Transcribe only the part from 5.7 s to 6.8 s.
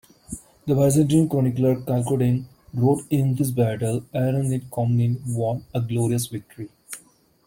a glorious victory.